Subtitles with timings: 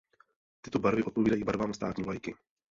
[0.61, 2.35] Tyto barvy odpovídají barvám státní vlajky.